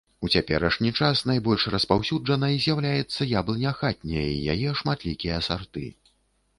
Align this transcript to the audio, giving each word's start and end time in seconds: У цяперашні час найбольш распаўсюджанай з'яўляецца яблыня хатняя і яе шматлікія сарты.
У 0.25 0.27
цяперашні 0.37 0.91
час 1.01 1.21
найбольш 1.31 1.65
распаўсюджанай 1.75 2.57
з'яўляецца 2.65 3.31
яблыня 3.39 3.77
хатняя 3.83 4.27
і 4.35 4.43
яе 4.57 4.69
шматлікія 4.83 5.41
сарты. 5.51 5.91